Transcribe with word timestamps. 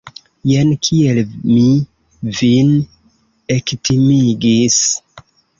Jen 0.51 0.71
kiel 0.87 1.19
mi 1.49 1.67
vin 2.39 2.73
ektimigis! 3.59 4.83